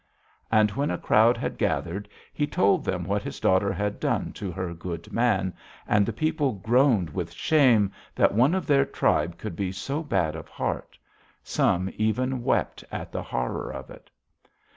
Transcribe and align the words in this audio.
And 0.51 0.71
when 0.71 0.89
a 0.89 0.97
crowd 0.97 1.37
had 1.37 1.59
gathered 1.59 2.09
he 2.33 2.47
told 2.47 2.83
them 2.83 3.03
what 3.03 3.21
his 3.21 3.39
daughter 3.39 3.71
had 3.71 3.99
done 3.99 4.33
to 4.33 4.51
her 4.51 4.73
good 4.73 5.13
man, 5.13 5.53
and 5.87 6.07
the 6.07 6.11
people 6.11 6.53
groaned 6.53 7.11
with 7.11 7.31
shame 7.31 7.91
that 8.15 8.33
one 8.33 8.55
of 8.55 8.65
their 8.65 8.83
tribe 8.83 9.37
could 9.37 9.55
be 9.55 9.71
so 9.71 10.01
bad 10.01 10.35
of 10.35 10.49
heart. 10.49 10.97
Some 11.43 11.87
even 11.97 12.43
wept 12.43 12.83
at 12.91 13.11
the 13.11 13.21
horror 13.21 13.71
of 13.71 13.91
it. 13.91 14.09